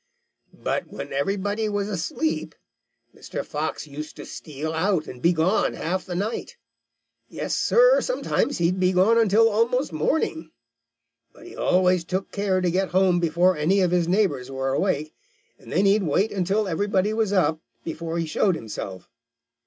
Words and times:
"But 0.63 0.87
when 0.87 1.13
everybody 1.13 1.65
else 1.65 1.73
was 1.73 1.87
asleep, 1.87 2.55
Mr. 3.15 3.45
Fox 3.45 3.85
used 3.85 4.15
to 4.15 4.25
steal 4.25 4.73
out 4.73 5.05
and 5.05 5.21
be 5.21 5.31
gone 5.31 5.73
half 5.73 6.05
the 6.07 6.15
night. 6.15 6.57
Yes, 7.29 7.55
Sir, 7.55 8.01
sometimes 8.01 8.57
he'd 8.57 8.79
be 8.79 8.93
gone 8.93 9.19
until 9.19 9.47
almost 9.47 9.93
morning. 9.93 10.49
But 11.33 11.45
he 11.45 11.55
always 11.55 12.03
took 12.03 12.31
care 12.31 12.61
to 12.61 12.71
get 12.71 12.89
home 12.89 13.19
before 13.19 13.55
any 13.55 13.79
of 13.81 13.91
his 13.91 14.07
neighbors 14.07 14.49
were 14.49 14.73
awake, 14.73 15.13
and 15.59 15.71
then 15.71 15.85
he'd 15.85 16.01
wait 16.01 16.31
until 16.31 16.67
everybody 16.67 17.13
was 17.13 17.31
up 17.31 17.59
before 17.83 18.17
he 18.17 18.25
showed 18.25 18.55
himself. 18.55 19.07